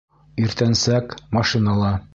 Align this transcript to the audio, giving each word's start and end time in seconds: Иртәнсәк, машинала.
Иртәнсәк, 0.45 1.15
машинала. 1.39 1.97